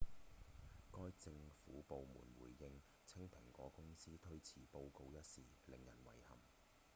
[0.91, 6.35] 該政府部門回應稱蘋果公司推遲報告一事「令人遺憾」